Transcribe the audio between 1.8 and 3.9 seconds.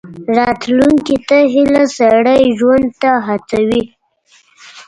سړی ژوند ته هڅوي.